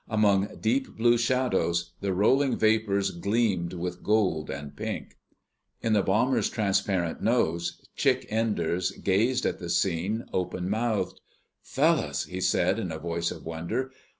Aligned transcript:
Among 0.07 0.47
deep 0.59 0.95
blue 0.97 1.15
shadows 1.15 1.93
the 1.99 2.11
rolling 2.11 2.57
vapors 2.57 3.11
gleamed 3.11 3.73
with 3.73 4.01
gold 4.01 4.49
and 4.49 4.75
pink. 4.75 5.19
In 5.83 5.93
the 5.93 6.01
bomber's 6.01 6.49
transparent 6.49 7.21
nose, 7.21 7.79
Chick 7.95 8.25
Enders 8.29 8.89
gazed 8.93 9.45
at 9.45 9.59
the 9.59 9.69
scene, 9.69 10.25
open 10.33 10.67
mouthed. 10.71 11.21
"Fellows," 11.61 12.23
he 12.25 12.41
said 12.41 12.79
in 12.79 12.91
a 12.91 12.97
voice 12.97 13.29
of 13.29 13.45
wonder. 13.45 13.91